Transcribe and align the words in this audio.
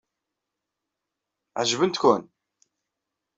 Ɛeǧbent-ken? 1.59 2.23